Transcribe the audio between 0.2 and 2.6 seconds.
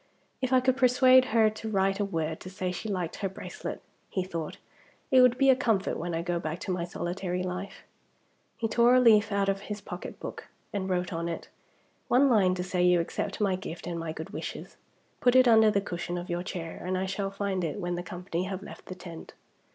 "If I could persuade her to write a word to